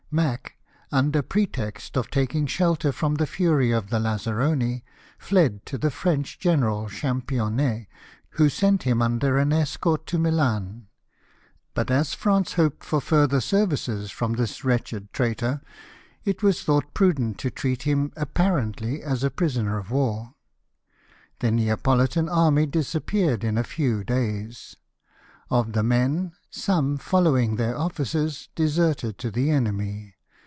[0.13, 0.57] Mack,
[0.91, 4.83] under pretext of taking shelter from the fury of the lazzaroni,
[5.17, 7.87] fled to the French general Cham pionet,
[8.31, 10.87] who sent him under an escort to Milan;
[11.73, 12.81] but ADVANCE OF THE FRENCH TOWARDS NAPLES.
[12.81, 15.61] 17."> as France hoped for further services fi'om this Avretched traitor,
[16.25, 20.33] it was thought prudent to treat him apparently as a prisoner of war.
[21.39, 24.75] The NeapoHtan army disappeared in a few days;
[25.49, 30.15] of the men, some, following their officers, deserted to the enemy.